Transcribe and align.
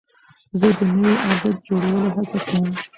زه 0.59 0.67
د 0.77 0.79
نوي 0.97 1.13
عادت 1.25 1.57
جوړولو 1.67 2.09
هڅه 2.15 2.37
کوم. 2.47 2.69